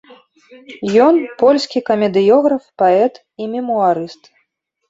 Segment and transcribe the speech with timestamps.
[1.07, 3.13] Ён польскі камедыёграф, паэт
[3.45, 4.23] і мемуарыст.